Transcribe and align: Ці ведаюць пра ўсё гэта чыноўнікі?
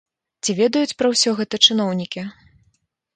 Ці 0.43 0.53
ведаюць 0.59 0.95
пра 1.01 1.11
ўсё 1.13 1.33
гэта 1.39 1.55
чыноўнікі? 1.67 2.21